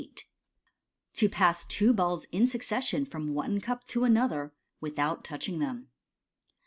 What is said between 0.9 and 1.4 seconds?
To